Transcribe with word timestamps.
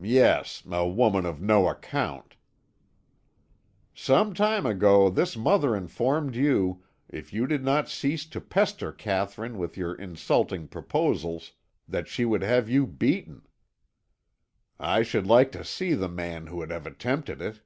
"Yes; 0.00 0.62
a 0.70 0.86
woman 0.86 1.26
of 1.26 1.40
no 1.42 1.66
account." 1.66 2.36
"Some 3.96 4.32
time 4.32 4.64
ago 4.64 5.10
this 5.10 5.36
mother 5.36 5.74
informed 5.74 6.36
you, 6.36 6.84
if 7.08 7.32
you 7.32 7.48
did 7.48 7.64
not 7.64 7.88
cease 7.88 8.26
to 8.26 8.40
pester 8.40 8.92
Katherine 8.92 9.58
with 9.58 9.76
your 9.76 9.92
insulting 9.92 10.68
proposals, 10.68 11.50
that 11.88 12.06
she 12.06 12.24
would 12.24 12.42
have 12.42 12.70
you 12.70 12.86
beaten." 12.86 13.42
"I 14.78 15.02
should 15.02 15.26
like 15.26 15.50
to 15.50 15.64
see 15.64 15.94
the 15.94 16.08
man 16.08 16.46
who 16.46 16.58
would 16.58 16.70
have 16.70 16.86
attempted 16.86 17.42
it." 17.42 17.60